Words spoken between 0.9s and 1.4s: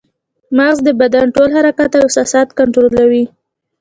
بدن